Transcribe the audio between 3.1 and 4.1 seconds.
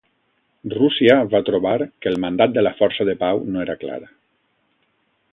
de pau no era clar.